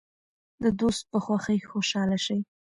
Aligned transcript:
د 0.63 0.65
دوست 0.79 1.03
په 1.11 1.17
خوښۍ 1.25 1.59
خوشحاله 1.69 2.17
شئ. 2.25 2.39